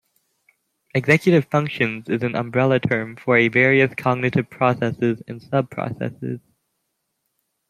Executive 0.95 1.45
functions 1.51 2.09
is 2.09 2.23
an 2.23 2.33
umbrella 2.33 2.79
term 2.79 3.15
for 3.15 3.37
a 3.37 3.49
various 3.49 3.93
cognitive 3.93 4.49
processes 4.49 5.21
and 5.27 5.39
sub-processes. 5.39 6.39